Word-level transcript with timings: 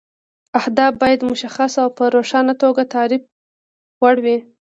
اهداف 0.59 0.93
باید 1.01 1.21
مشخص 1.31 1.73
او 1.81 1.87
په 1.97 2.03
روښانه 2.15 2.53
توګه 2.63 2.81
د 2.85 2.89
تعریف 2.95 3.23
وړ 4.01 4.15
وي. 4.25 4.37